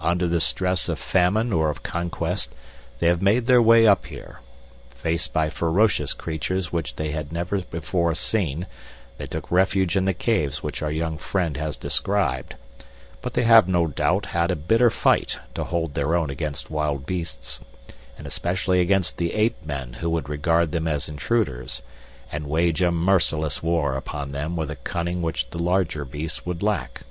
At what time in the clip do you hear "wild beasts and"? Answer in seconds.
16.70-18.26